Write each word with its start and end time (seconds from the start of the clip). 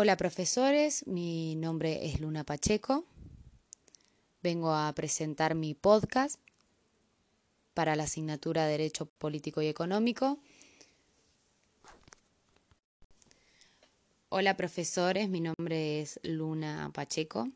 Hola 0.00 0.16
profesores, 0.16 1.04
mi 1.08 1.56
nombre 1.56 2.06
es 2.06 2.20
Luna 2.20 2.44
Pacheco. 2.44 3.04
Vengo 4.44 4.72
a 4.72 4.92
presentar 4.94 5.56
mi 5.56 5.74
podcast 5.74 6.38
para 7.74 7.96
la 7.96 8.04
asignatura 8.04 8.64
de 8.64 8.70
Derecho 8.70 9.06
Político 9.06 9.60
y 9.60 9.66
Económico. 9.66 10.38
Hola 14.28 14.56
profesores, 14.56 15.28
mi 15.28 15.40
nombre 15.40 16.00
es 16.00 16.20
Luna 16.22 16.92
Pacheco. 16.94 17.48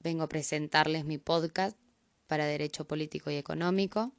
Vengo 0.00 0.24
a 0.24 0.28
presentarles 0.28 1.06
mi 1.06 1.16
podcast 1.16 1.78
para 2.26 2.44
Derecho 2.44 2.84
Político 2.84 3.30
y 3.30 3.36
Económico 3.36 4.12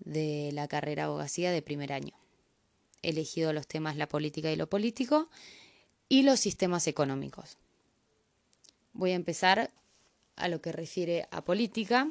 de 0.00 0.50
la 0.52 0.68
carrera 0.68 1.04
abogacía 1.04 1.50
de 1.50 1.62
primer 1.62 1.94
año. 1.94 2.25
Elegido 3.06 3.52
los 3.52 3.68
temas 3.68 3.96
la 3.96 4.08
política 4.08 4.50
y 4.50 4.56
lo 4.56 4.68
político 4.68 5.30
y 6.08 6.22
los 6.22 6.40
sistemas 6.40 6.86
económicos. 6.88 7.56
Voy 8.92 9.12
a 9.12 9.14
empezar 9.14 9.70
a 10.34 10.48
lo 10.48 10.60
que 10.60 10.72
refiere 10.72 11.28
a 11.30 11.44
política 11.44 12.10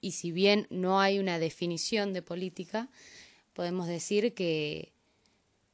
y 0.00 0.12
si 0.12 0.32
bien 0.32 0.66
no 0.70 1.00
hay 1.00 1.18
una 1.18 1.38
definición 1.38 2.14
de 2.14 2.22
política, 2.22 2.88
podemos 3.52 3.86
decir 3.86 4.32
que 4.32 4.92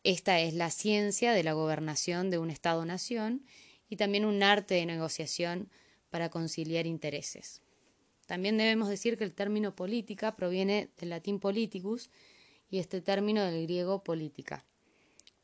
esta 0.03 0.41
es 0.41 0.55
la 0.55 0.71
ciencia 0.71 1.33
de 1.33 1.45
la 1.45 1.53
gobernación 1.53 2.31
de 2.31 2.39
un 2.39 2.51
Estado-nación 2.51 3.45
y 3.89 3.97
también 3.97 4.25
un 4.25 4.43
arte 4.43 4.75
de 4.75 4.87
negociación 4.87 5.69
para 6.11 6.31
conciliar 6.31 6.87
intereses. 6.87 7.63
También 8.27 8.59
debemos 8.59 8.89
decir 8.89 9.17
que 9.17 9.25
el 9.25 9.33
término 9.33 9.77
política 9.77 10.35
proviene 10.35 10.91
del 10.99 11.11
latín 11.11 11.39
politicus 11.39 12.11
y 12.71 12.79
este 12.79 13.01
término 13.01 13.45
del 13.45 13.63
griego 13.65 14.03
política, 14.03 14.65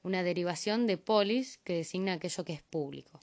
una 0.02 0.22
derivación 0.22 0.86
de 0.86 0.98
polis 0.98 1.58
que 1.58 1.74
designa 1.74 2.14
aquello 2.14 2.44
que 2.44 2.52
es 2.52 2.62
público. 2.62 3.20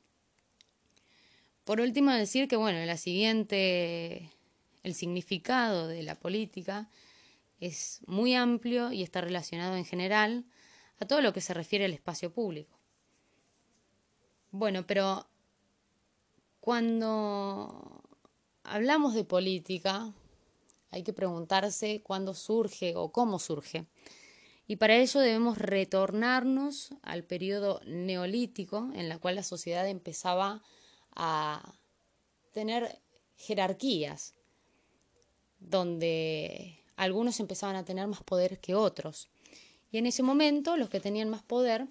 Por 1.64 1.82
último, 1.82 2.12
decir 2.12 2.48
que 2.48 2.56
bueno, 2.56 2.84
la 2.86 2.98
siguiente, 2.98 4.32
el 4.84 4.94
significado 4.94 5.88
de 5.88 6.04
la 6.04 6.16
política 6.16 6.90
es 7.60 8.02
muy 8.08 8.34
amplio 8.34 8.92
y 8.92 9.04
está 9.04 9.22
relacionado 9.22 9.76
en 9.76 9.86
general 9.86 10.46
a 11.00 11.06
todo 11.06 11.22
lo 11.22 11.34
que 11.34 11.42
se 11.42 11.54
refiere 11.54 11.86
al 11.86 11.94
espacio 11.94 12.32
público. 12.32 12.80
Bueno, 14.52 14.88
pero 14.88 15.28
cuando 16.60 18.02
hablamos 18.64 19.14
de 19.14 19.24
política, 19.24 20.14
hay 20.92 21.04
que 21.04 21.14
preguntarse 21.14 22.02
cuándo 22.04 22.34
surge 22.34 22.96
o 22.96 23.12
cómo 23.12 23.40
surge. 23.40 23.86
Y 24.68 24.76
para 24.76 24.96
ello 24.98 25.20
debemos 25.20 25.58
retornarnos 25.58 26.92
al 27.02 27.24
periodo 27.24 27.82
neolítico 27.86 28.90
en 28.94 29.10
la 29.10 29.18
cual 29.18 29.36
la 29.36 29.44
sociedad 29.44 29.88
empezaba 29.88 30.62
a 31.16 31.74
tener 32.52 33.00
jerarquías, 33.36 34.36
donde 35.60 36.80
algunos 36.96 37.40
empezaban 37.40 37.76
a 37.76 37.86
tener 37.86 38.08
más 38.08 38.24
poder 38.24 38.60
que 38.60 38.76
otros. 38.76 39.30
Y 39.92 39.98
en 39.98 40.06
ese 40.06 40.22
momento 40.22 40.78
los 40.78 40.90
que 40.90 41.00
tenían 41.00 41.30
más 41.30 41.42
poder 41.42 41.88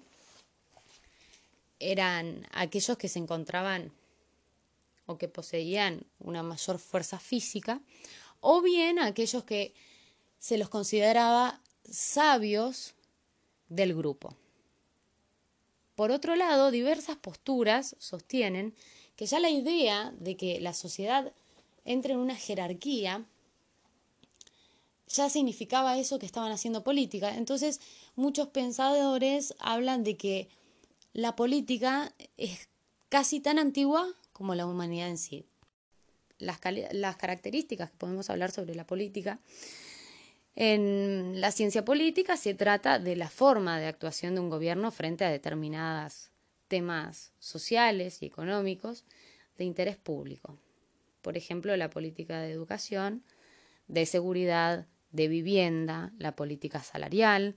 eran 1.79 2.47
aquellos 2.51 2.97
que 2.97 3.07
se 3.07 3.19
encontraban 3.19 3.91
o 5.05 5.17
que 5.17 5.27
poseían 5.27 6.05
una 6.19 6.43
mayor 6.43 6.77
fuerza 6.77 7.19
física, 7.19 7.81
o 8.41 8.61
bien 8.61 8.99
aquellos 8.99 9.43
que 9.43 9.73
se 10.37 10.57
los 10.57 10.69
consideraba 10.69 11.61
sabios 11.89 12.95
del 13.67 13.93
grupo. 13.95 14.35
Por 15.95 16.11
otro 16.11 16.35
lado, 16.35 16.71
diversas 16.71 17.17
posturas 17.17 17.95
sostienen 17.99 18.73
que 19.15 19.25
ya 19.25 19.39
la 19.39 19.49
idea 19.49 20.13
de 20.17 20.37
que 20.37 20.61
la 20.61 20.73
sociedad 20.73 21.33
entre 21.83 22.13
en 22.13 22.19
una 22.19 22.35
jerarquía 22.35 23.25
ya 25.07 25.29
significaba 25.29 25.97
eso 25.97 26.19
que 26.19 26.25
estaban 26.25 26.51
haciendo 26.51 26.83
política. 26.83 27.35
Entonces, 27.35 27.81
muchos 28.15 28.47
pensadores 28.49 29.55
hablan 29.59 30.03
de 30.03 30.15
que 30.15 30.47
la 31.13 31.35
política 31.35 32.13
es 32.37 32.69
casi 33.09 33.39
tan 33.39 33.59
antigua 33.59 34.07
como 34.31 34.55
la 34.55 34.67
humanidad 34.67 35.09
en 35.09 35.17
sí. 35.17 35.45
Las, 36.39 36.59
las 36.91 37.15
características 37.17 37.91
que 37.91 37.97
podemos 37.97 38.29
hablar 38.29 38.51
sobre 38.51 38.75
la 38.75 38.87
política. 38.87 39.39
En 40.55 41.39
la 41.39 41.51
ciencia 41.51 41.85
política 41.85 42.35
se 42.35 42.53
trata 42.53 42.99
de 42.99 43.15
la 43.15 43.29
forma 43.29 43.79
de 43.79 43.85
actuación 43.85 44.35
de 44.35 44.41
un 44.41 44.49
gobierno 44.49 44.91
frente 44.91 45.23
a 45.23 45.29
determinados 45.29 46.31
temas 46.67 47.31
sociales 47.39 48.21
y 48.21 48.25
económicos 48.25 49.05
de 49.57 49.65
interés 49.65 49.97
público. 49.97 50.57
Por 51.21 51.37
ejemplo, 51.37 51.75
la 51.75 51.89
política 51.89 52.41
de 52.41 52.51
educación, 52.51 53.23
de 53.87 54.05
seguridad, 54.05 54.87
de 55.11 55.27
vivienda, 55.27 56.13
la 56.17 56.35
política 56.35 56.81
salarial, 56.81 57.55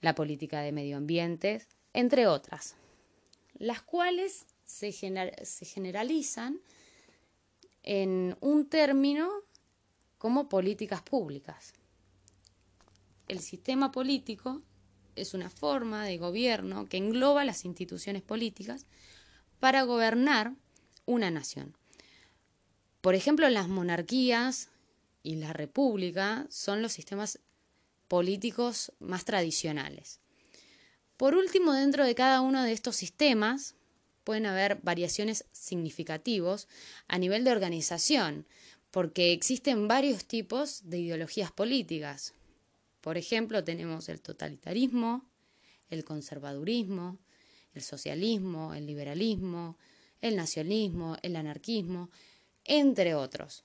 la 0.00 0.14
política 0.14 0.60
de 0.60 0.72
medio 0.72 0.96
ambiente, 0.98 1.62
entre 1.92 2.26
otras, 2.26 2.76
las 3.54 3.82
cuales 3.82 4.46
se, 4.64 4.92
generalizan 4.92 6.60
en 7.82 8.36
un 8.40 8.66
término 8.66 9.30
como 10.18 10.48
políticas 10.48 11.02
públicas. 11.02 11.72
El 13.28 13.40
sistema 13.40 13.92
político 13.92 14.62
es 15.16 15.34
una 15.34 15.50
forma 15.50 16.04
de 16.04 16.18
gobierno 16.18 16.86
que 16.86 16.96
engloba 16.96 17.44
las 17.44 17.64
instituciones 17.64 18.22
políticas 18.22 18.86
para 19.60 19.82
gobernar 19.82 20.54
una 21.06 21.30
nación. 21.30 21.76
Por 23.00 23.14
ejemplo, 23.14 23.48
las 23.48 23.68
monarquías 23.68 24.70
y 25.22 25.36
la 25.36 25.52
república 25.52 26.46
son 26.50 26.82
los 26.82 26.92
sistemas 26.92 27.40
políticos 28.08 28.92
más 29.00 29.24
tradicionales. 29.24 30.20
Por 31.16 31.34
último, 31.34 31.72
dentro 31.72 32.04
de 32.04 32.14
cada 32.14 32.40
uno 32.40 32.62
de 32.62 32.72
estos 32.72 32.96
sistemas 32.96 33.74
pueden 34.24 34.46
haber 34.46 34.80
variaciones 34.82 35.44
significativos 35.52 36.68
a 37.08 37.18
nivel 37.18 37.44
de 37.44 37.52
organización, 37.52 38.46
porque 38.90 39.32
existen 39.32 39.88
varios 39.88 40.24
tipos 40.24 40.88
de 40.88 41.00
ideologías 41.00 41.50
políticas. 41.50 42.34
Por 43.00 43.16
ejemplo, 43.16 43.64
tenemos 43.64 44.08
el 44.08 44.20
totalitarismo, 44.20 45.24
el 45.90 46.04
conservadurismo, 46.04 47.18
el 47.74 47.82
socialismo, 47.82 48.74
el 48.74 48.86
liberalismo, 48.86 49.78
el 50.20 50.36
nacionalismo, 50.36 51.16
el 51.22 51.36
anarquismo, 51.36 52.10
entre 52.64 53.14
otros. 53.14 53.64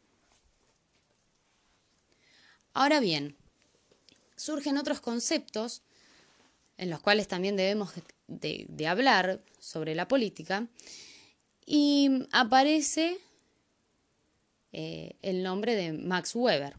Ahora 2.74 3.00
bien, 3.00 3.36
surgen 4.36 4.78
otros 4.78 5.02
conceptos 5.02 5.82
en 6.78 6.90
los 6.90 7.00
cuales 7.02 7.28
también 7.28 7.56
debemos 7.56 7.92
de, 8.28 8.88
hablar 8.88 9.42
sobre 9.60 9.96
la 9.96 10.08
política, 10.08 10.68
y 11.66 12.28
aparece 12.32 13.18
eh, 14.72 15.16
el 15.22 15.44
nombre 15.44 15.76
de 15.76 15.94
Max 15.94 16.36
Weber. 16.36 16.78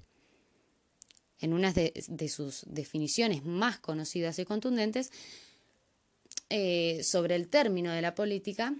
En 1.41 1.53
una 1.53 1.72
de, 1.72 2.28
sus 2.28 2.64
definiciones 2.66 3.44
más 3.44 3.78
conocidas 3.78 4.38
y 4.41 4.44
contundentes 4.44 5.12
eh, 6.50 7.00
sobre 7.04 7.37
el 7.37 7.48
término 7.48 7.92
de 7.92 8.03
la 8.03 8.14
política, 8.14 8.75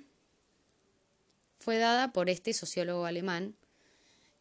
fue 1.61 1.79
dada 1.79 2.13
por 2.13 2.31
este 2.31 2.53
sociólogo 2.53 3.05
alemán 3.05 3.55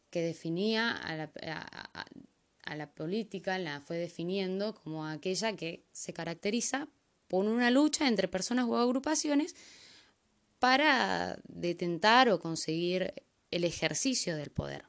que 0.10 0.22
definía 0.22 0.92
a 0.92 1.16
la, 1.16 1.32
la 2.76 2.90
política, 2.90 3.58
la 3.58 3.82
fue 3.82 3.98
definiendo 3.98 4.74
como 4.76 5.06
aquella 5.06 5.56
que 5.56 5.84
se 5.92 6.14
caracteriza 6.14 6.88
por 7.28 7.46
una 7.46 7.72
lucha 7.72 8.08
entre 8.08 8.28
personas 8.28 8.66
o 8.68 8.78
agrupaciones 8.78 9.56
para 10.60 11.40
detentar 11.48 12.30
o 12.30 12.40
conseguir 12.40 13.14
el 13.52 13.64
ejercicio 13.64 14.36
del 14.36 14.50
poder. 14.50 14.86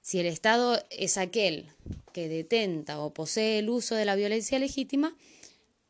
Si 0.00 0.18
el 0.18 0.26
Estado 0.26 0.82
es 0.90 1.18
aquel 1.18 1.68
que 2.12 2.28
detenta 2.28 2.98
o 3.00 3.12
posee 3.12 3.58
el 3.58 3.68
uso 3.68 3.94
de 3.94 4.04
la 4.04 4.16
violencia 4.16 4.58
legítima, 4.58 5.16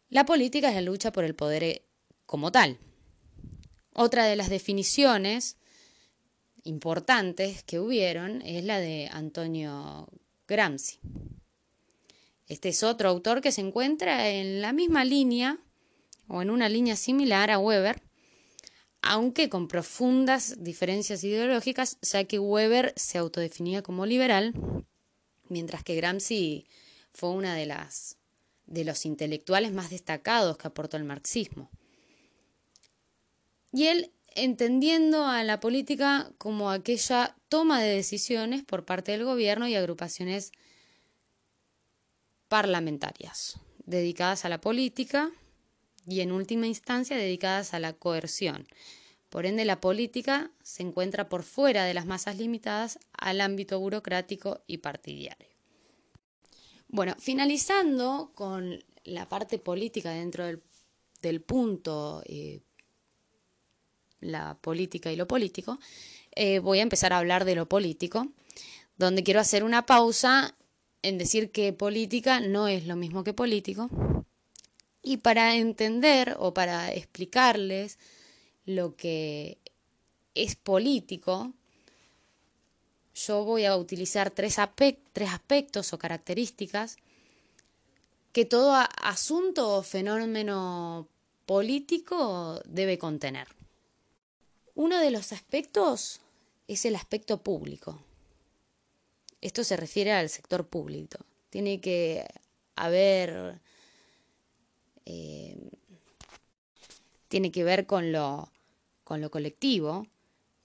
la 0.09 0.27
política 0.27 0.69
es 0.69 0.75
la 0.75 0.81
lucha 0.81 1.13
por 1.13 1.25
el 1.25 1.35
poder 1.35 1.83
como 2.27 2.53
tal. 2.53 2.79
Otra 3.93 4.25
de 4.25 4.37
las 4.37 4.51
definiciones 4.51 5.57
importantes 6.65 7.63
que 7.65 7.81
hubieron 7.81 8.43
es 8.43 8.65
la 8.65 8.79
de 8.79 9.09
Antonio 9.13 10.09
Gramsci. 10.47 10.99
Este 12.47 12.71
es 12.71 12.83
otro 12.83 13.09
autor 13.09 13.41
que 13.41 13.53
se 13.53 13.61
encuentra 13.61 14.29
en 14.29 14.61
la 14.61 14.73
misma 14.73 15.05
línea 15.05 15.59
o 16.27 16.43
en 16.43 16.51
una 16.51 16.69
línea 16.69 16.97
similar 16.97 17.51
a 17.51 17.59
Weber, 17.59 18.03
aunque 19.03 19.49
con 19.49 19.69
profundas 19.69 20.63
diferencias 20.63 21.25
ideológicas, 21.25 21.99
ya 22.03 22.25
que 22.25 22.39
Weber 22.39 22.93
se 22.97 23.19
autodefinía 23.19 23.83
como 23.83 24.05
liberal, 24.05 24.55
mientras 25.49 25.83
que 25.85 25.95
Gramsci 25.95 26.67
fue 27.13 27.31
una 27.31 27.55
de 27.55 27.67
las 27.67 28.17
de 28.67 28.85
los 28.85 29.05
intelectuales 29.05 29.73
más 29.73 29.91
destacados 29.91 30.57
que 30.57 30.69
aportó 30.69 30.97
el 30.97 31.05
marxismo. 31.05 31.71
Y 33.73 33.87
él 33.87 34.13
entendiendo 34.45 35.27
a 35.27 35.45
la 35.45 35.61
política 35.61 36.33
como 36.39 36.71
aquella 36.71 37.37
toma 37.49 37.81
de 37.81 37.95
decisiones 37.95 38.63
por 38.65 38.85
parte 38.85 39.13
del 39.13 39.25
gobierno 39.25 39.69
y 39.69 39.75
agrupaciones 39.75 40.53
parlamentarias 42.49 43.61
dedicadas 43.85 44.45
a 44.45 44.49
la 44.49 44.61
política 44.61 45.31
y 46.07 46.21
en 46.21 46.33
última 46.33 46.67
instancia 46.67 47.17
dedicadas 47.17 47.75
a 47.75 47.81
la 47.81 47.93
coerción. 47.93 48.67
Por 49.29 49.47
ende, 49.47 49.65
la 49.65 49.81
política 49.81 50.51
se 50.63 50.83
encuentra 50.83 51.29
por 51.29 51.45
fuera 51.45 51.85
de 51.85 51.95
las 51.95 52.07
masas 52.07 52.37
limitadas 52.37 52.99
al 53.13 53.41
ámbito 53.41 53.79
burocrático 53.79 54.63
y 54.67 54.79
partidario. 54.79 55.49
Bueno, 56.89 57.15
finalizando 57.19 58.33
con 58.35 58.83
la 59.05 59.29
parte 59.29 59.59
política 59.59 60.11
dentro 60.11 60.45
del, 61.23 61.41
punto 61.43 62.23
eh, 62.27 62.61
la 64.21 64.57
política 64.61 65.13
y 65.13 65.17
lo 65.17 65.27
político, 65.27 65.79
eh, 66.33 66.59
voy 66.59 66.79
a 66.79 66.83
empezar 66.83 67.13
a 67.13 67.19
hablar 67.19 67.45
de 67.45 67.55
lo 67.55 67.69
político, 67.69 68.29
donde 68.97 69.23
quiero 69.23 69.41
hacer 69.41 69.65
una 69.65 69.87
pausa 69.87 70.55
en 71.03 71.19
decir 71.19 71.51
que 71.51 71.73
política 71.73 72.41
no 72.41 72.69
es 72.69 72.87
lo 72.87 72.97
mismo 72.97 73.25
que 73.25 73.33
político. 73.33 73.89
Y 75.03 75.19
para 75.19 75.57
entender 75.57 76.37
o 76.39 76.53
para 76.53 76.93
explicarles 76.93 77.99
lo 78.67 78.97
que 78.97 79.59
es 80.35 80.57
político, 80.57 81.53
yo 83.15 83.45
voy 83.45 83.65
a 83.65 83.77
utilizar 83.77 84.31
tres, 84.31 84.57
tres 85.13 85.31
aspectos 85.31 85.93
o 85.93 85.99
características 85.99 86.97
que 88.33 88.45
todo 88.45 88.75
asunto 89.03 89.79
o 89.79 89.83
fenómeno 89.83 91.09
político 91.47 92.61
debe 92.67 92.99
contener. 92.99 93.49
Uno 94.81 94.99
de 94.99 95.11
los 95.11 95.35
aspectos 95.35 96.23
es 96.67 96.87
el 96.87 96.97
aspecto 96.97 97.43
público. 97.43 98.01
Esto 99.43 99.63
se 99.63 99.77
refiere 99.77 100.11
al 100.13 100.31
sector 100.31 100.67
público. 100.67 101.19
Tiene 101.51 101.83
que 101.83 102.27
haber... 102.77 103.61
Eh, 105.05 105.71
tiene 107.29 107.53
que 107.53 107.63
ver 107.63 107.87
con 107.87 108.11
lo, 108.11 108.51
con 109.05 109.21
lo 109.21 109.31
colectivo, 109.31 110.07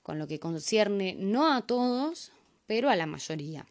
con 0.01 0.17
lo 0.17 0.27
que 0.27 0.39
concierne 0.39 1.15
no 1.15 1.53
a 1.53 1.67
todos, 1.67 2.31
pero 2.67 2.89
a 2.89 2.95
la 2.95 3.07
mayoría. 3.07 3.67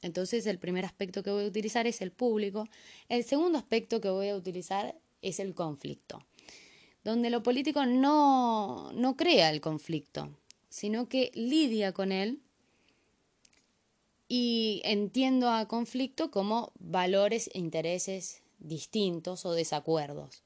Entonces 0.00 0.46
el 0.46 0.60
primer 0.60 0.84
aspecto 0.84 1.24
que 1.24 1.32
voy 1.32 1.42
a 1.42 1.48
utilizar 1.48 1.88
es 1.88 2.00
el 2.00 2.12
público. 2.12 2.68
El 3.08 3.24
segundo 3.24 3.58
aspecto 3.58 4.00
que 4.00 4.10
voy 4.10 4.28
a 4.28 4.36
utilizar 4.36 4.94
es 5.22 5.40
el 5.40 5.56
conflicto 5.56 6.24
donde 7.04 7.30
lo 7.30 7.42
político 7.42 7.84
no, 7.86 8.90
no 8.92 9.16
crea 9.16 9.50
el 9.50 9.60
conflicto, 9.60 10.30
sino 10.68 11.08
que 11.08 11.30
lidia 11.34 11.92
con 11.92 12.10
él 12.10 12.40
y 14.26 14.80
entiendo 14.84 15.50
a 15.50 15.68
conflicto 15.68 16.30
como 16.30 16.72
valores 16.78 17.50
e 17.52 17.58
intereses 17.58 18.42
distintos 18.58 19.44
o 19.44 19.52
desacuerdos. 19.52 20.42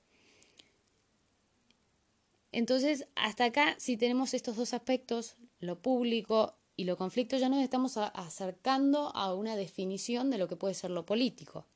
Entonces, 2.50 3.06
hasta 3.14 3.44
acá, 3.44 3.76
si 3.78 3.96
tenemos 3.96 4.34
estos 4.34 4.56
dos 4.56 4.74
aspectos, 4.74 5.36
lo 5.60 5.80
público 5.80 6.54
y 6.76 6.84
lo 6.84 6.96
conflicto, 6.96 7.36
ya 7.36 7.48
nos 7.48 7.62
estamos 7.62 7.96
acercando 7.96 9.14
a 9.14 9.34
una 9.34 9.54
definición 9.54 10.30
de 10.30 10.38
lo 10.38 10.48
que 10.48 10.56
puede 10.56 10.74
ser 10.74 10.90
lo 10.90 11.06
político. 11.06 11.66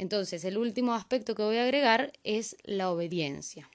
Entonces, 0.00 0.46
el 0.46 0.56
último 0.56 0.94
aspecto 0.94 1.34
que 1.34 1.42
voy 1.42 1.58
a 1.58 1.64
agregar 1.64 2.14
es 2.24 2.56
la 2.64 2.90
obediencia. 2.90 3.70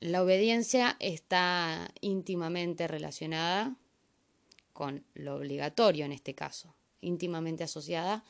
La 0.00 0.24
obediencia 0.24 0.96
está 0.98 1.92
íntimamente 2.00 2.88
relacionada 2.88 3.76
con 4.72 5.04
lo 5.14 5.36
obligatorio 5.36 6.06
en 6.06 6.10
este 6.10 6.34
caso, 6.34 6.74
íntimamente 7.00 7.62
asociada 7.62 8.24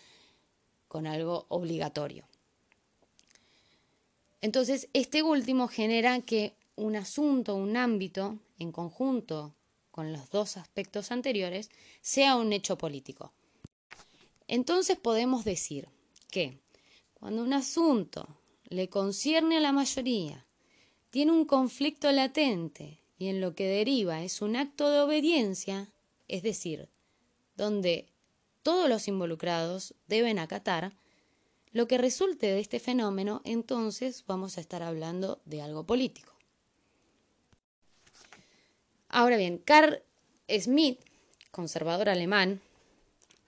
con 0.87 1.07
algo 1.07 1.47
obligatorio. 1.49 2.29
Entonces, 4.43 4.91
este 4.93 5.23
último 5.23 5.67
genera 5.67 6.21
que 6.21 6.53
un 6.77 6.95
asunto, 6.95 7.55
un 7.55 7.79
ámbito, 7.79 8.39
en 8.59 8.71
conjunto 8.71 9.55
con 9.91 10.13
los 10.13 10.29
dos 10.29 10.59
aspectos 10.59 11.11
anteriores, 11.11 11.71
sea 12.03 12.37
un 12.37 12.53
hecho 12.53 12.77
político. 12.77 13.33
Entonces 14.51 14.99
podemos 14.99 15.45
decir 15.45 15.89
que 16.29 16.59
cuando 17.15 17.45
un 17.45 17.53
asunto 17.53 18.27
le 18.65 18.89
concierne 18.89 19.59
a 19.59 19.61
la 19.61 19.71
mayoría, 19.71 20.45
tiene 21.11 21.31
un 21.31 21.45
conflicto 21.45 22.11
latente 22.11 22.99
y 23.17 23.29
en 23.29 23.41
lo 23.41 23.55
que 23.55 23.69
deriva 23.69 24.25
es 24.25 24.43
un 24.43 24.57
acto 24.57 24.91
de 24.91 24.99
obediencia, 25.03 25.93
es 26.27 26.43
decir, 26.43 26.89
donde 27.57 28.09
todos 28.65 28.89
los 28.89 29.07
involucrados 29.07 29.95
deben 30.09 30.41
acatar, 30.41 30.95
lo 31.71 31.87
que 31.87 31.99
resulte 31.99 32.49
de 32.49 32.59
este 32.59 32.81
fenómeno, 32.81 33.43
entonces 33.45 34.25
vamos 34.27 34.59
a 34.59 34.63
estar 34.63 34.83
hablando 34.83 35.41
de 35.45 35.63
algo 35.63 35.87
político. 35.87 36.35
Ahora 39.09 39.37
bien, 39.37 39.59
Carl 39.59 40.03
Smith, 40.49 40.99
conservador 41.53 42.09
alemán, 42.09 42.61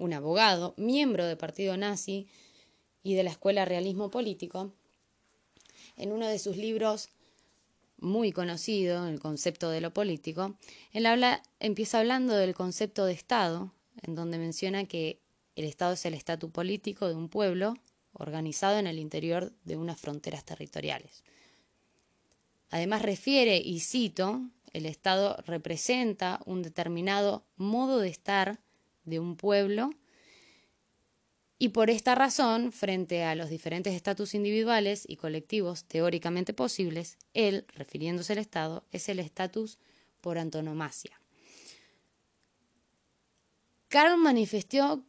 un 0.03 0.13
abogado, 0.13 0.75
miembro 0.77 1.27
del 1.27 1.37
partido 1.37 1.77
nazi 1.77 2.27
y 3.05 3.15
de 3.15 3.23
la 3.23 3.31
escuela 3.31 3.65
realismo 3.65 4.11
político, 4.11 4.73
en 5.97 6.11
uno 6.11 6.27
de 6.27 6.41
sus 6.41 6.57
libros 6.57 7.09
muy 7.99 8.33
conocido, 8.33 9.07
el 9.07 9.21
concepto 9.21 9.71
de 9.71 9.81
lo 9.81 9.95
político, 9.95 10.57
él 10.91 11.07
habla, 11.07 11.45
empieza 11.61 12.01
hablando 12.01 12.35
del 12.35 12.53
concepto 12.53 13.05
de 13.05 13.13
Estado, 13.13 13.73
en 14.03 14.17
donde 14.17 14.39
menciona 14.39 14.87
que 14.87 15.21
el 15.55 15.67
Estado 15.67 15.93
es 15.93 16.05
el 16.05 16.15
estatus 16.15 16.51
político 16.51 17.07
de 17.07 17.15
un 17.15 17.29
pueblo 17.29 17.75
organizado 18.13 18.79
en 18.79 18.89
el 18.89 18.99
interior 18.99 19.53
de 19.65 19.77
unas 19.77 20.01
fronteras 20.01 20.45
territoriales. 20.45 21.23
Además 22.71 23.03
refiere, 23.03 23.59
y 23.59 23.79
cito, 23.79 24.41
el 24.73 24.87
Estado 24.87 25.37
representa 25.47 26.41
un 26.45 26.63
determinado 26.63 27.45
modo 27.57 28.01
de 28.01 28.09
estar 28.09 28.59
de 29.05 29.19
un 29.19 29.37
pueblo 29.37 29.91
y 31.63 31.69
por 31.69 31.91
esta 31.91 32.17
razón, 32.17 32.73
frente 32.73 33.23
a 33.23 33.37
los 33.37 33.49
diferentes 33.49 33.95
estatus 33.95 34.35
individuales 34.35 35.05
y 35.07 35.15
colectivos 35.15 35.85
teóricamente 35.85 36.53
posibles, 36.55 37.19
él, 37.35 37.67
refiriéndose 37.77 38.33
al 38.33 38.41
Estado, 38.41 38.85
es 38.91 39.09
el 39.09 39.21
estatus 39.21 39.79
por 40.21 40.39
antonomasia. 40.39 41.21
Carl 43.87 44.19
manifestó 44.19 45.05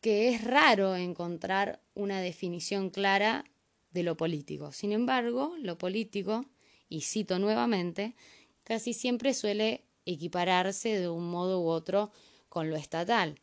que 0.00 0.30
es 0.30 0.44
raro 0.44 0.96
encontrar 0.96 1.82
una 1.92 2.22
definición 2.22 2.88
clara 2.88 3.44
de 3.90 4.02
lo 4.02 4.16
político. 4.16 4.72
Sin 4.72 4.92
embargo, 4.92 5.56
lo 5.60 5.76
político, 5.76 6.46
y 6.88 7.02
cito 7.02 7.38
nuevamente, 7.38 8.16
casi 8.64 8.94
siempre 8.94 9.34
suele 9.34 9.84
equipararse 10.06 10.98
de 10.98 11.10
un 11.10 11.28
modo 11.30 11.60
u 11.60 11.66
otro 11.68 12.12
con 12.48 12.70
lo 12.70 12.76
estatal, 12.76 13.40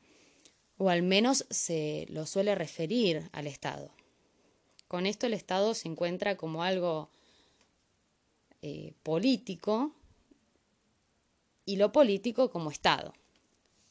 o 0.77 0.89
al 0.89 1.03
menos 1.03 1.45
se 1.49 2.05
lo 2.09 2.25
suele 2.25 2.55
referir 2.55 3.29
al 3.31 3.47
Estado. 3.47 3.91
Con 4.87 5.05
esto 5.05 5.27
el 5.27 5.33
Estado 5.33 5.73
se 5.73 5.87
encuentra 5.87 6.37
como 6.37 6.63
algo 6.63 7.09
eh, 8.61 8.93
político 9.03 9.93
y 11.65 11.77
lo 11.77 11.91
político 11.91 12.49
como 12.49 12.71
Estado. 12.71 13.13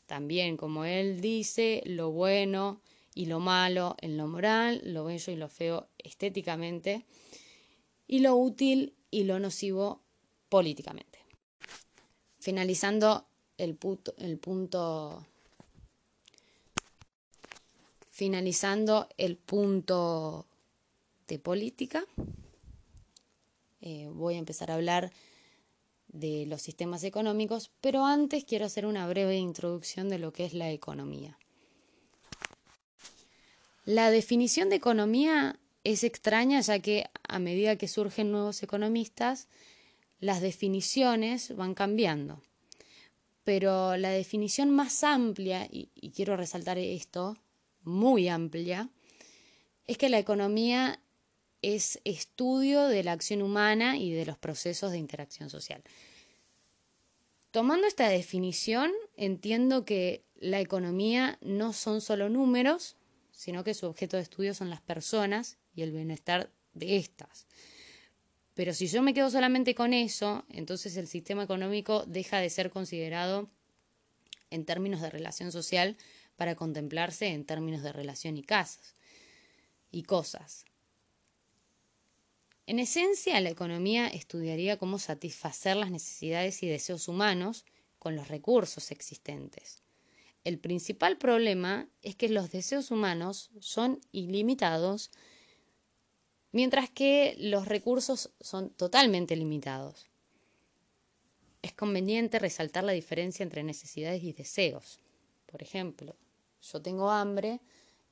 También, 0.06 0.56
como 0.56 0.84
él 0.84 1.20
dice, 1.20 1.82
lo 1.86 2.10
bueno 2.10 2.80
y 3.14 3.26
lo 3.26 3.40
malo 3.40 3.96
en 4.00 4.16
lo 4.16 4.26
moral, 4.26 4.82
lo 4.84 5.04
bello 5.04 5.32
y 5.32 5.36
lo 5.36 5.48
feo 5.48 5.88
estéticamente, 5.98 7.04
y 8.06 8.18
lo 8.18 8.36
útil 8.36 8.94
y 9.10 9.24
lo 9.24 9.38
nocivo 9.38 10.02
políticamente. 10.48 11.20
Finalizando 12.38 13.26
el, 13.58 13.78
el 14.18 14.38
punto 14.38 15.26
finalizando 18.14 19.08
el 19.16 19.36
punto 19.36 20.46
de 21.26 21.40
política, 21.40 22.04
eh, 23.80 24.08
voy 24.12 24.36
a 24.36 24.38
empezar 24.38 24.70
a 24.70 24.74
hablar 24.74 25.12
de 26.06 26.46
los 26.46 26.62
sistemas 26.62 27.02
económicos, 27.02 27.72
pero 27.80 28.04
antes 28.04 28.44
quiero 28.44 28.66
hacer 28.66 28.86
una 28.86 29.08
breve 29.08 29.36
introducción 29.36 30.08
de 30.08 30.20
lo 30.20 30.32
que 30.32 30.44
es 30.44 30.54
la 30.54 30.70
economía. 30.70 31.36
La 33.84 34.12
definición 34.12 34.68
de 34.68 34.76
economía 34.76 35.58
es 35.82 36.04
extraña 36.04 36.60
ya 36.60 36.78
que 36.78 37.10
a 37.28 37.40
medida 37.40 37.76
que 37.76 37.88
surgen 37.88 38.30
nuevos 38.30 38.62
economistas, 38.62 39.48
las 40.20 40.40
definiciones 40.40 41.54
van 41.56 41.74
cambiando. 41.74 42.40
Pero 43.44 43.96
la 43.96 44.10
definición 44.10 44.70
más 44.70 45.04
amplia, 45.04 45.68
y 45.70 46.10
quiero 46.14 46.36
resaltar 46.36 46.78
esto, 46.78 47.36
muy 47.82 48.28
amplia, 48.28 48.88
es 49.86 49.98
que 49.98 50.08
la 50.08 50.18
economía 50.18 51.00
es 51.62 52.00
estudio 52.04 52.86
de 52.88 53.02
la 53.04 53.12
acción 53.12 53.42
humana 53.42 53.96
y 53.96 54.12
de 54.12 54.26
los 54.26 54.36
procesos 54.36 54.90
de 54.90 54.98
interacción 54.98 55.50
social. 55.50 55.82
Tomando 57.50 57.86
esta 57.86 58.08
definición, 58.08 58.92
entiendo 59.16 59.84
que 59.84 60.24
la 60.36 60.60
economía 60.60 61.38
no 61.40 61.72
son 61.72 62.00
solo 62.00 62.28
números, 62.28 62.96
sino 63.30 63.64
que 63.64 63.74
su 63.74 63.86
objeto 63.86 64.16
de 64.16 64.24
estudio 64.24 64.54
son 64.54 64.70
las 64.70 64.80
personas 64.80 65.56
y 65.74 65.82
el 65.82 65.92
bienestar 65.92 66.50
de 66.72 66.96
estas. 66.96 67.46
Pero 68.54 68.72
si 68.72 68.86
yo 68.86 69.02
me 69.02 69.14
quedo 69.14 69.30
solamente 69.30 69.74
con 69.74 69.92
eso, 69.92 70.44
entonces 70.48 70.96
el 70.96 71.08
sistema 71.08 71.42
económico 71.42 72.04
deja 72.06 72.38
de 72.38 72.50
ser 72.50 72.70
considerado 72.70 73.50
en 74.50 74.64
términos 74.64 75.00
de 75.00 75.10
relación 75.10 75.50
social 75.50 75.96
para 76.36 76.54
contemplarse 76.54 77.26
en 77.26 77.44
términos 77.44 77.82
de 77.82 77.92
relación 77.92 78.36
y 78.36 78.42
casas 78.42 78.94
y 79.90 80.04
cosas. 80.04 80.64
En 82.66 82.78
esencia, 82.78 83.40
la 83.40 83.50
economía 83.50 84.06
estudiaría 84.06 84.78
cómo 84.78 84.98
satisfacer 84.98 85.76
las 85.76 85.90
necesidades 85.90 86.62
y 86.62 86.68
deseos 86.68 87.08
humanos 87.08 87.66
con 87.98 88.16
los 88.16 88.28
recursos 88.28 88.90
existentes. 88.90 89.82
El 90.44 90.58
principal 90.58 91.18
problema 91.18 91.88
es 92.02 92.16
que 92.16 92.28
los 92.28 92.50
deseos 92.50 92.90
humanos 92.90 93.50
son 93.60 94.00
ilimitados, 94.12 95.10
mientras 96.54 96.88
que 96.88 97.34
los 97.40 97.66
recursos 97.66 98.30
son 98.40 98.70
totalmente 98.70 99.34
limitados. 99.34 100.06
Es 101.62 101.72
conveniente 101.72 102.38
resaltar 102.38 102.84
la 102.84 102.92
diferencia 102.92 103.42
entre 103.42 103.64
necesidades 103.64 104.22
y 104.22 104.32
deseos. 104.32 105.00
Por 105.46 105.64
ejemplo, 105.64 106.14
yo 106.62 106.80
tengo 106.80 107.10
hambre, 107.10 107.60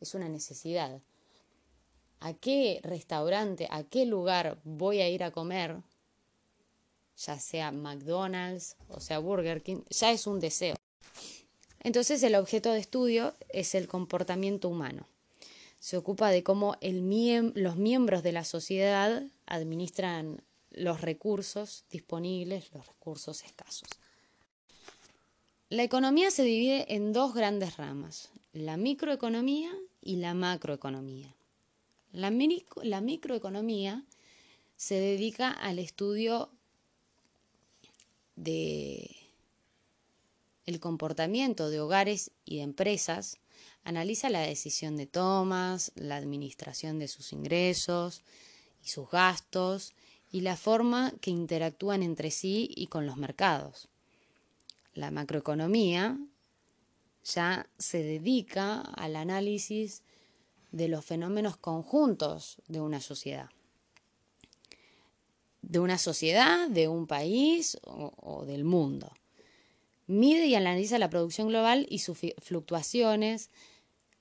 es 0.01 0.15
una 0.15 0.29
necesidad. 0.29 1.01
¿A 2.19 2.35
qué 2.35 2.81
restaurante, 2.83 3.69
a 3.71 3.85
qué 3.85 4.07
lugar 4.07 4.59
voy 4.65 5.01
a 5.03 5.09
ir 5.09 5.23
a 5.23 5.31
comer? 5.31 5.77
Ya 7.17 7.39
sea 7.39 7.71
McDonald's 7.71 8.75
o 8.89 8.99
sea 8.99 9.21
Burger 9.21 9.63
King, 9.63 9.83
ya 9.89 10.11
es 10.11 10.27
un 10.27 10.41
deseo. 10.41 10.75
Entonces 11.79 12.21
el 12.25 12.35
objeto 12.35 12.73
de 12.73 12.81
estudio 12.81 13.35
es 13.51 13.77
el 13.77 13.87
comportamiento 13.87 14.69
humano. 14.69 15.07
Se 15.83 15.97
ocupa 15.97 16.31
de 16.31 16.45
cómo 16.45 16.77
los 16.81 17.77
miembros 17.77 18.23
de 18.23 18.31
la 18.31 18.45
sociedad 18.45 19.25
administran 19.47 20.41
los 20.71 21.01
recursos 21.01 21.85
disponibles, 21.91 22.73
los 22.73 22.87
recursos 22.87 23.43
escasos. 23.43 23.89
La 25.71 25.83
economía 25.83 26.31
se 26.31 26.45
divide 26.45 26.95
en 26.95 27.13
dos 27.13 27.35
grandes 27.35 27.79
ramas, 27.79 28.31
la 28.53 28.77
microeconomía 28.77 29.73
y 30.01 30.19
la 30.19 30.35
macroeconomía. 30.35 31.35
La, 32.13 32.33
la 32.85 33.01
microeconomía 33.01 34.05
se 34.77 34.95
dedica 35.01 35.51
al 35.51 35.81
estudio 35.81 36.53
de 38.37 39.17
el 40.65 40.79
comportamiento 40.79 41.71
de 41.71 41.81
hogares 41.81 42.31
y 42.45 42.59
de 42.59 42.63
empresas, 42.63 43.41
analiza 43.85 44.31
la 44.31 44.41
decisión 44.41 44.97
de 44.97 45.07
tomas, 45.07 45.93
la 45.95 46.17
administración 46.17 46.99
de 46.99 47.09
sus 47.09 47.33
ingresos 47.33 48.23
y 48.85 48.89
sus 48.89 49.11
gastos 49.11 49.95
y 50.31 50.41
la 50.41 50.57
forma 50.57 51.13
que 51.21 51.31
interactúan 51.31 52.03
entre 52.03 52.31
sí 52.31 52.71
y 52.75 52.87
con 52.87 53.07
los 53.07 53.17
mercados. 53.17 53.89
La 54.95 55.11
macroeconomía 55.11 56.19
ya 57.25 57.69
se 57.79 58.03
dedica 58.03 58.81
al 58.81 59.17
análisis 59.17 60.03
de 60.71 60.89
los 60.89 61.05
fenómenos 61.05 61.57
conjuntos 61.57 62.63
de 62.69 62.81
una 62.81 63.01
sociedad. 63.01 63.51
De 65.61 65.79
una 65.79 65.99
sociedad, 65.99 66.69
de 66.69 66.89
un 66.89 67.07
país 67.07 67.79
o, 67.85 68.13
o 68.17 68.45
del 68.45 68.65
mundo 68.65 69.13
mide 70.07 70.47
y 70.47 70.55
analiza 70.55 70.99
la 70.99 71.11
producción 71.11 71.49
global 71.49 71.87
y 71.89 72.01
sus 72.01 72.19
fluctuaciones, 72.39 73.51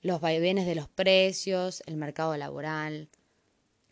los 0.02 0.20
vaivenes 0.20 0.66
de 0.66 0.74
los 0.74 0.88
precios, 0.88 1.82
el 1.86 1.96
mercado 1.96 2.36
laboral 2.36 3.08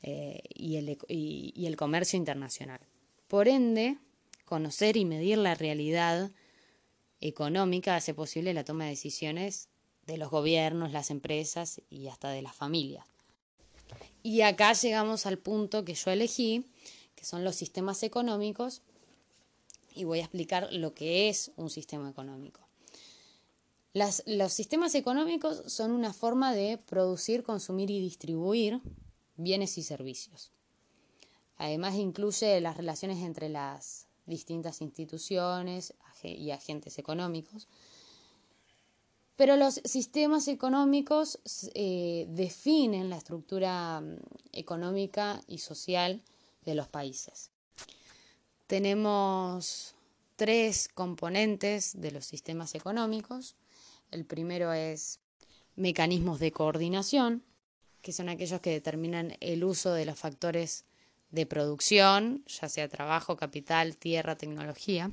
eh, 0.03 0.43
y, 0.55 0.77
el, 0.77 0.99
y 1.09 1.67
el 1.67 1.77
comercio 1.77 2.17
internacional. 2.17 2.81
Por 3.29 3.49
ende, 3.49 3.99
conocer 4.45 4.97
y 4.97 5.05
medir 5.05 5.39
la 5.39 5.55
realidad 5.55 6.31
económica 7.21 7.97
hace 7.97 8.15
posible 8.15 8.55
la 8.55 8.65
toma 8.65 8.85
de 8.85 8.91
decisiones 8.91 9.69
de 10.07 10.17
los 10.17 10.31
gobiernos, 10.31 10.93
las 10.93 11.11
empresas 11.11 11.81
y 11.89 12.09
hasta 12.09 12.31
de 12.31 12.43
las 12.43 12.57
familias. 12.57 13.07
Y 14.23 14.43
acá 14.43 14.73
llegamos 14.73 15.27
al 15.27 15.39
punto 15.39 15.85
que 15.85 15.95
yo 15.95 16.11
elegí, 16.11 16.67
que 17.15 17.25
son 17.25 17.45
los 17.45 17.57
sistemas 17.57 18.03
económicos 18.03 18.83
y 19.95 20.05
voy 20.05 20.21
a 20.21 20.23
explicar 20.23 20.73
lo 20.73 20.95
que 20.95 21.29
es 21.29 21.53
un 21.57 21.71
sistema 21.71 22.11
económico. 22.11 22.61
Los 23.93 24.53
sistemas 24.53 24.95
económicos 24.95 25.63
son 25.67 25.91
una 25.91 26.13
forma 26.13 26.55
de 26.55 26.79
producir, 26.79 27.43
consumir 27.43 27.91
y 27.91 28.01
distribuir 28.01 28.81
bienes 29.37 29.79
y 29.79 29.83
servicios. 29.83 30.53
Además 31.57 31.95
incluye 31.97 32.61
las 32.61 32.77
relaciones 32.77 33.19
entre 33.19 33.49
las 33.49 34.07
distintas 34.27 34.81
instituciones 34.81 35.95
y 36.23 36.51
agentes 36.51 36.99
económicos. 36.99 37.69
Pero 39.37 39.57
los 39.57 39.81
sistemas 39.85 40.49
económicos 40.49 41.39
eh, 41.75 42.27
definen 42.29 43.09
la 43.09 43.17
estructura 43.17 44.01
mm, 44.01 44.17
económica 44.53 45.41
y 45.49 45.59
social 45.59 46.23
de 46.67 46.75
los 46.75 46.89
países. 46.89 47.51
Tenemos 48.67 49.95
tres 50.37 50.89
componentes 50.89 51.99
de 52.01 52.11
los 52.11 52.27
sistemas 52.27 52.75
económicos. 52.75 53.57
El 54.11 54.25
primero 54.25 54.73
es 54.73 55.21
mecanismos 55.77 56.41
de 56.41 56.53
coordinación, 56.53 57.43
que 58.03 58.13
son 58.13 58.29
aquellos 58.29 58.61
que 58.61 58.71
determinan 58.71 59.37
el 59.41 59.65
uso 59.65 59.93
de 59.93 60.05
los 60.05 60.19
factores 60.19 60.85
de 61.31 61.47
producción, 61.47 62.45
ya 62.47 62.69
sea 62.69 62.89
trabajo, 62.89 63.37
capital, 63.37 63.97
tierra, 63.97 64.37
tecnología, 64.37 65.11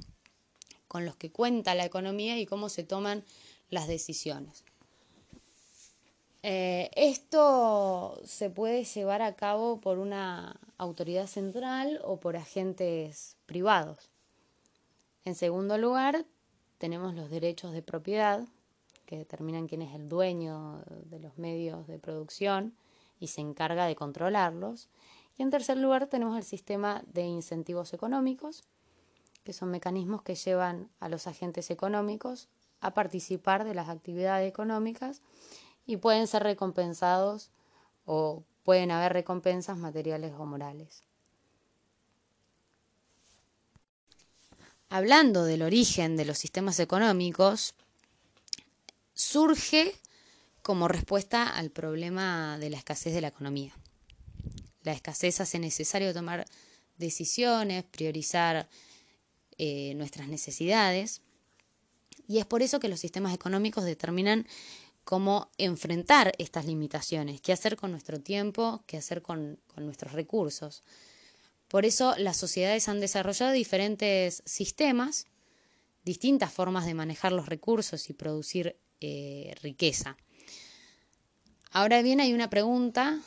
con 0.88 1.06
los 1.06 1.16
que 1.16 1.32
cuenta 1.32 1.75
la 1.75 1.86
economía 1.86 2.39
y 2.39 2.46
cómo 2.46 2.70
se 2.70 2.84
toman 2.84 3.24
las 3.70 3.88
decisiones. 3.88 4.63
Eh, 6.44 6.89
esto 6.96 8.22
se 8.24 8.50
puede 8.50 8.86
llevar 8.86 9.22
a 9.22 9.36
cabo 9.36 9.82
por 9.82 9.98
una 9.98 10.60
autoridad 10.77 11.27
central 11.27 12.00
o 12.04 12.20
por 12.20 12.38
agentes 12.38 13.36
privados. 13.46 14.10
En 15.25 15.36
segundo 15.36 15.77
lugar, 15.77 16.25
tenemos 16.77 17.16
los 17.16 17.30
derechos 17.30 17.74
de 17.74 17.82
propiedad, 17.82 18.48
que 19.08 19.18
determinan 19.18 19.68
quién 19.68 19.82
es 19.82 19.96
el 19.96 20.08
dueño 20.10 20.84
de 21.06 21.20
los 21.20 21.38
medios 21.38 21.88
de 21.88 21.98
producción 21.98 22.76
y 23.20 23.28
se 23.28 23.42
encarga 23.42 23.86
de 23.86 23.96
controlarlos. 23.96 24.90
Y 25.38 25.44
en 25.44 25.50
tercer 25.50 25.78
lugar, 25.78 26.08
tenemos 26.08 26.38
el 26.38 26.44
sistema 26.44 27.04
de 27.08 27.24
incentivos 27.24 27.94
económicos, 27.94 28.64
que 29.44 29.54
son 29.54 29.72
mecanismos 29.72 30.22
que 30.24 30.36
llevan 30.36 30.90
a 31.00 31.08
los 31.08 31.26
agentes 31.26 31.72
económicos 31.72 32.50
a 32.82 32.94
participar 32.94 33.64
de 33.64 33.74
las 33.74 33.88
actividades 33.88 34.48
económicas 34.48 35.22
y 35.86 35.98
pueden 35.98 36.28
ser 36.28 36.44
recompensados 36.44 37.50
o 38.06 38.44
pueden 38.64 38.92
haber 38.92 39.14
recompensas 39.14 39.78
materiales 39.78 40.34
o 40.38 40.46
morales. 40.46 41.02
Hablando 44.90 45.46
del 45.46 45.62
origen 45.62 46.18
de 46.18 46.26
los 46.26 46.38
sistemas 46.38 46.80
económicos, 46.80 47.74
surge 49.18 49.94
como 50.62 50.88
respuesta 50.88 51.50
al 51.50 51.72
problema 51.72 52.58
de 52.60 52.70
la 52.70 52.78
escasez 52.78 53.14
de 53.14 53.22
la 53.22 53.30
economía. 53.30 53.74
La 54.84 54.94
escasez 54.94 55.42
hace 55.42 55.60
necesario 55.60 56.14
tomar 56.14 56.46
decisiones, 56.98 57.84
priorizar 57.84 58.70
eh, 59.58 59.94
nuestras 59.96 60.28
necesidades, 60.28 61.22
y 62.28 62.40
es 62.40 62.46
por 62.46 62.62
eso 62.62 62.80
que 62.80 62.90
los 62.90 63.00
sistemas 63.00 63.34
económicos 63.34 63.86
determinan 63.86 64.46
cómo 65.04 65.50
enfrentar 65.58 66.34
estas 66.38 66.66
limitaciones, 66.66 67.40
qué 67.40 67.54
hacer 67.54 67.78
con 67.78 67.92
nuestro 67.92 68.20
tiempo, 68.20 68.84
qué 68.86 68.98
hacer 68.98 69.22
con, 69.22 69.58
nuestros 69.78 70.12
recursos. 70.12 70.84
Por 71.70 71.86
eso 71.86 72.14
las 72.18 72.36
sociedades 72.36 72.90
han 72.90 73.00
desarrollado 73.00 73.54
diferentes 73.54 74.44
sistemas, 74.46 75.28
distintas 76.04 76.52
formas 76.52 76.86
de 76.86 76.94
manejar 76.94 77.32
los 77.32 77.48
recursos 77.48 78.10
y 78.10 78.14
producir 78.14 78.78
eh, 79.01 79.56
riqueza. 79.62 80.18
Ahora 81.72 82.01
bien, 82.01 82.20
hay 82.20 82.34
una 82.34 82.50
pregunta 82.50 83.20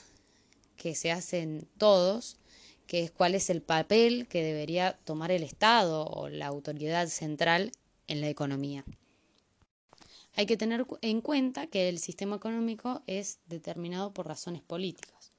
que 0.76 0.94
se 0.94 1.12
hacen 1.12 1.68
todos, 1.78 2.38
que 2.86 3.04
es 3.04 3.10
cuál 3.10 3.34
es 3.34 3.50
el 3.50 3.62
papel 3.62 4.26
que 4.28 4.42
debería 4.42 4.98
tomar 5.04 5.30
el 5.30 5.42
Estado 5.42 6.06
o 6.06 6.28
la 6.28 6.46
autoridad 6.46 7.06
central 7.08 7.72
en 8.08 8.20
la 8.20 8.28
economía. 8.28 8.84
hay 10.36 10.46
que 10.46 10.56
tener 10.56 10.86
en 11.02 11.20
cuenta 11.20 11.66
que 11.66 11.88
el 11.88 11.98
sistema 11.98 12.36
económico 12.36 13.02
es 13.06 13.40
determinado 13.46 14.12
por 14.12 14.26
razones 14.26 14.62
políticas. 14.62 15.32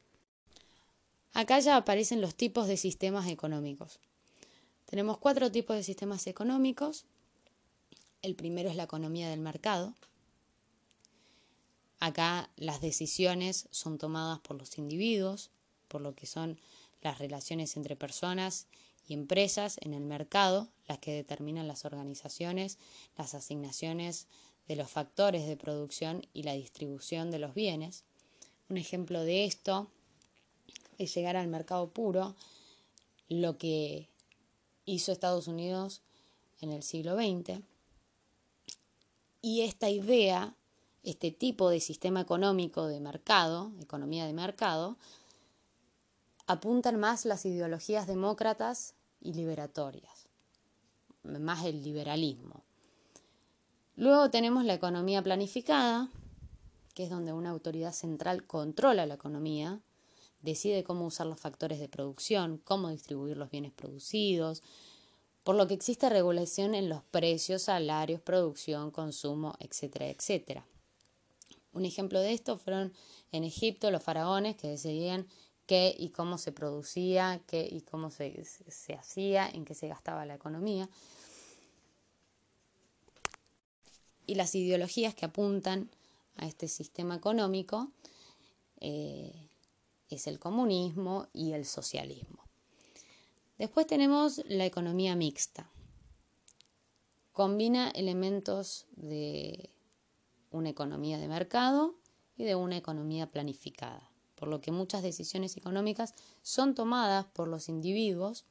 Acá 1.34 1.60
ya 1.60 1.78
aparecen 1.78 2.22
los 2.22 2.36
tipos 2.36 2.68
de 2.68 2.78
sistemas 2.78 3.28
económicos. 3.28 4.00
Tenemos 4.86 5.18
cuatro 5.18 5.50
tipos 5.52 5.76
de 5.76 5.84
sistemas 5.84 6.28
económicos. 6.28 7.06
El 8.22 8.36
primero 8.36 8.70
es 8.70 8.76
la 8.76 8.84
economía 8.84 9.30
del 9.30 9.40
mercado. 9.40 9.96
Acá 12.02 12.50
las 12.56 12.82
decisiones 12.82 13.68
son 13.70 14.00
tomadas 14.00 14.40
por 14.40 14.58
los 14.58 14.80
individuos, 14.80 15.52
por 15.88 16.02
lo 16.02 16.16
que 16.16 16.26
son 16.26 16.60
las 17.04 17.20
relaciones 17.20 17.78
entre 17.78 17.96
personas 17.96 18.66
y 19.08 19.14
empresas 19.14 19.78
en 19.82 19.94
el 19.94 20.04
mercado, 20.04 20.68
las 20.88 20.98
que 20.98 21.14
determinan 21.14 21.68
las 21.68 21.86
organizaciones, 21.86 22.80
las 23.20 23.36
asignaciones 23.36 24.26
de 24.68 24.78
los 24.78 24.90
factores 24.90 25.46
de 25.46 25.58
producción 25.58 26.26
y 26.34 26.42
la 26.42 26.54
distribución 26.54 27.30
de 27.30 27.38
los 27.38 27.54
bienes. 27.54 28.04
Un 28.68 28.80
ejemplo 28.80 29.24
de 29.24 29.46
esto 29.46 29.88
es 30.98 31.14
llegar 31.14 31.38
al 31.38 31.50
mercado 31.50 31.92
puro, 31.92 32.36
lo 33.30 33.60
que 33.60 34.10
hizo 34.86 35.12
Estados 35.12 35.48
Unidos 35.48 36.02
en 36.62 36.72
el 36.72 36.82
siglo 36.82 37.16
XX. 37.16 37.62
Y 39.44 39.62
esta 39.62 39.92
idea, 39.92 40.56
este 41.04 41.32
tipo 41.32 41.70
de 41.70 41.80
sistema 41.80 42.22
económico 42.22 42.88
de 42.88 43.00
mercado, 43.00 43.72
economía 43.80 44.26
de 44.26 44.34
mercado, 44.34 44.98
apuntan 46.48 47.00
más 47.00 47.26
las 47.26 47.46
ideologías 47.46 48.08
demócratas 48.08 48.94
y 49.20 49.34
liberatorias, 49.34 50.28
más 51.24 51.66
el 51.66 51.84
liberalismo. 51.84 52.64
Luego 53.96 54.30
tenemos 54.30 54.66
la 54.66 54.74
economía 54.74 55.22
planificada, 55.22 56.10
que 56.94 57.04
es 57.04 57.10
donde 57.10 57.34
una 57.34 57.50
autoridad 57.50 57.94
central 57.94 58.46
controla 58.46 59.06
la 59.06 59.16
economía, 59.16 59.80
decide 60.42 60.84
cómo 60.84 61.06
usar 61.06 61.28
los 61.28 61.40
factores 61.40 61.80
de 61.80 61.88
producción, 61.88 62.58
cómo 62.64 62.90
distribuir 62.90 63.38
los 63.38 63.50
bienes 63.50 63.72
producidos, 63.72 64.64
por 65.44 65.56
lo 65.56 65.68
que 65.68 65.74
existe 65.74 66.10
regulación 66.10 66.76
en 66.76 66.90
los 66.90 67.04
precios, 67.04 67.64
salarios, 67.64 68.22
producción, 68.22 68.92
consumo, 68.92 69.56
etcétera, 69.60 70.08
etcétera. 70.08 70.66
Un 71.74 71.86
ejemplo 71.86 72.20
de 72.20 72.34
esto 72.34 72.58
fueron 72.58 72.94
en 73.32 73.44
Egipto 73.44 73.92
los 73.92 74.04
faraones 74.04 74.56
que 74.58 74.68
decidían 74.68 75.28
qué 75.66 75.96
y 75.98 76.10
cómo 76.10 76.38
se 76.38 76.52
producía, 76.52 77.42
qué 77.48 77.68
y 77.70 77.82
cómo 77.82 78.10
se, 78.10 78.44
se 78.44 78.94
hacía, 78.94 79.50
en 79.50 79.64
qué 79.64 79.74
se 79.74 79.88
gastaba 79.88 80.26
la 80.26 80.36
economía. 80.36 80.90
Y 84.26 84.36
las 84.36 84.54
ideologías 84.56 85.16
que 85.16 85.26
apuntan 85.26 85.90
a 86.38 86.46
este 86.46 86.68
sistema 86.68 87.16
económico 87.16 87.92
eh, 88.80 89.50
es 90.10 90.28
el 90.28 90.40
comunismo 90.40 91.28
y 91.34 91.54
el 91.54 91.66
socialismo. 91.66 92.44
Después 93.58 93.88
tenemos 93.88 94.42
la 94.48 94.66
economía 94.66 95.16
mixta. 95.16 95.70
Combina 97.32 97.92
elementos 97.92 98.88
de 98.96 99.70
una 100.52 100.70
economía 100.70 101.18
de 101.18 101.28
mercado 101.28 101.96
y 102.38 102.44
de 102.44 102.56
una 102.56 102.78
economía 102.78 103.32
planificada 103.32 104.12
por 104.42 104.50
lo 104.50 104.60
que 104.60 104.72
muchas 104.72 105.04
decisiones 105.04 105.56
económicas 105.56 106.16
son 106.42 106.74
tomadas 106.74 107.28
por 107.28 107.48
los 107.48 107.70
individuos 107.70 108.44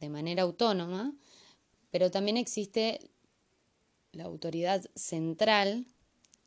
de 0.00 0.08
manera 0.08 0.44
autónoma, 0.44 1.12
pero 1.90 2.10
también 2.10 2.38
existe 2.38 3.10
la 4.12 4.24
autoridad 4.24 4.82
central 4.94 5.84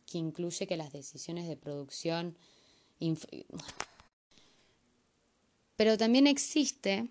que 0.07 0.17
incluye 0.17 0.65
que 0.65 0.77
las 0.77 0.91
decisiones 0.91 1.47
de 1.47 1.57
producción... 1.57 2.35
Pero 5.75 5.95
también 5.95 6.25
existe 6.25 7.07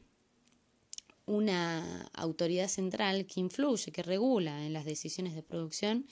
una 1.26 2.10
autoridad 2.14 2.66
central 2.66 3.26
que 3.26 3.38
influye, 3.38 3.92
que 3.92 4.02
regula 4.02 4.66
en 4.66 4.72
las 4.72 4.84
decisiones 4.84 5.36
de 5.36 5.44
producción 5.44 6.04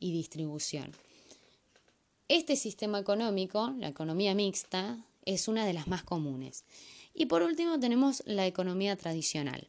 y 0.00 0.10
distribución. 0.10 0.90
Este 2.34 2.56
sistema 2.56 2.98
económico, 2.98 3.72
la 3.78 3.86
economía 3.86 4.34
mixta, 4.34 4.98
es 5.24 5.46
una 5.46 5.64
de 5.64 5.72
las 5.72 5.86
más 5.86 6.02
comunes. 6.02 6.64
Y 7.14 7.26
por 7.26 7.42
último 7.42 7.78
tenemos 7.78 8.24
la 8.26 8.44
economía 8.44 8.96
tradicional. 8.96 9.68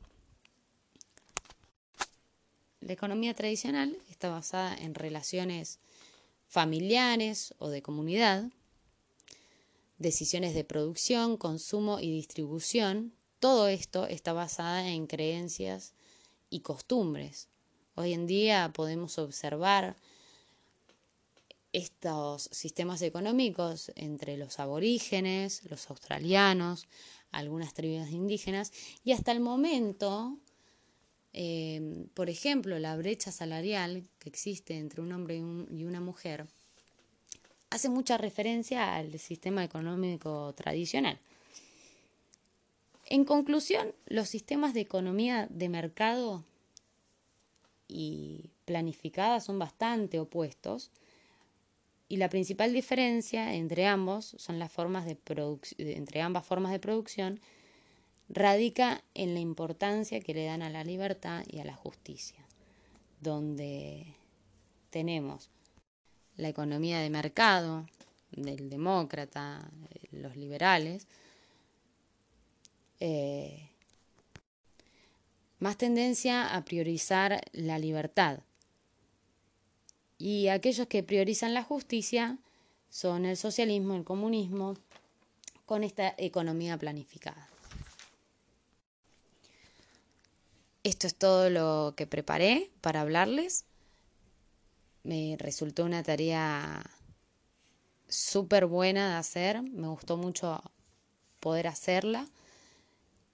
La 2.82 2.94
economía 2.94 3.36
tradicional 3.36 3.96
está 4.10 4.32
basada 4.32 4.76
en 4.76 4.96
relaciones 4.96 5.78
familiares 6.48 7.54
o 7.60 7.70
de 7.70 7.84
comunidad, 7.84 8.50
decisiones 10.00 10.56
de 10.56 10.64
producción, 10.64 11.38
consumo 11.38 12.00
y 12.00 12.10
distribución. 12.10 13.14
Todo 13.40 13.68
esto 13.68 14.08
está 14.08 14.34
basada 14.34 14.90
en 14.90 15.06
creencias 15.06 15.94
y 16.50 16.62
costumbres. 16.62 17.48
Hoy 17.94 18.14
en 18.14 18.26
día 18.26 18.72
podemos 18.74 19.20
observar 19.20 19.96
estos 21.76 22.44
sistemas 22.54 23.02
económicos 23.02 23.92
entre 23.96 24.38
los 24.38 24.60
aborígenes, 24.60 25.62
los 25.70 25.90
australianos, 25.90 26.88
algunas 27.32 27.74
tribus 27.74 28.12
indígenas 28.12 28.72
y 29.04 29.12
hasta 29.12 29.34
el 29.34 29.42
momento, 29.42 30.38
eh, 31.34 32.08
por 32.14 32.30
ejemplo, 32.30 32.80
la 32.80 32.96
brecha 32.96 33.30
salarial 33.30 34.08
que 34.20 34.30
existe 34.30 34.78
entre 34.78 35.02
un 35.02 35.12
hombre 35.12 35.36
y, 35.36 35.40
y 35.78 35.84
una 35.84 36.00
mujer 36.00 36.48
hace 37.72 37.90
mucha 37.90 38.18
referencia 38.18 38.96
al 38.96 39.20
sistema 39.20 39.62
económico 39.62 40.54
tradicional. 40.54 41.20
En 43.08 43.26
conclusión, 43.26 43.94
los 44.06 44.30
sistemas 44.30 44.74
de 44.74 44.80
economía 44.80 45.48
de 45.50 45.68
mercado 45.68 46.46
y 47.90 48.50
planificada 48.64 49.42
son 49.42 49.60
bastante 49.60 50.20
opuestos 50.20 50.90
y 52.08 52.18
la 52.18 52.30
principal 52.30 52.74
diferencia 52.74 53.56
entre 53.56 53.88
ambos 53.88 54.36
son 54.38 54.60
las 54.60 54.72
formas 54.72 55.06
de 55.06 55.18
entre 55.78 56.22
ambas 56.22 56.46
formas 56.46 56.72
de 56.72 56.80
producción 56.80 57.40
radica 58.30 59.04
en 59.14 59.34
la 59.34 59.40
importancia 59.40 60.20
que 60.20 60.34
le 60.34 60.46
dan 60.46 60.62
a 60.62 60.70
la 60.70 60.84
libertad 60.84 61.44
y 61.48 61.60
a 61.60 61.66
la 61.66 61.76
justicia, 61.76 62.46
donde 63.22 64.16
tenemos 64.90 65.50
la 66.38 66.50
economía 66.50 67.00
de 67.00 67.10
mercado 67.10 67.86
del 68.32 68.70
demócrata, 68.70 69.70
los 70.12 70.36
liberales, 70.36 71.08
eh, 73.00 73.70
más 75.60 75.78
tendencia 75.78 76.56
a 76.56 76.66
priorizar 76.66 77.42
la 77.54 77.80
libertad 77.80 78.40
y 80.18 80.48
aquellos 80.48 80.88
que 80.88 81.04
priorizan 81.04 81.54
la 81.54 81.64
justicia 81.64 82.38
son 82.90 83.26
el 83.26 83.38
socialismo, 83.38 83.96
el 83.96 84.04
comunismo, 84.04 84.76
con 85.66 85.84
esta 85.84 86.14
economía 86.18 86.78
planificada. 86.78 87.50
Esto 90.84 91.08
es 91.08 91.16
todo 91.16 91.50
lo 91.50 91.94
que 91.98 92.06
preparé 92.06 92.70
para 92.82 93.02
hablarles. 93.02 93.66
Me 95.04 95.36
resultó 95.40 95.84
una 95.84 96.04
tarea 96.04 96.84
súper 98.08 98.68
buena 98.68 99.10
de 99.10 99.16
hacer, 99.16 99.64
me 99.64 99.88
gustó 99.88 100.16
mucho 100.18 100.62
poder 101.40 101.68
hacerla 101.68 102.28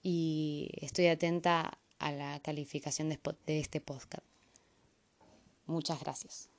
y 0.02 0.70
estoy 0.80 1.06
atenta 1.08 1.78
a 1.98 2.12
la 2.12 2.40
calificación 2.40 3.08
de 3.10 3.20
este 3.60 3.80
podcast. 3.80 4.24
Muchas 5.66 6.00
gracias. 6.00 6.51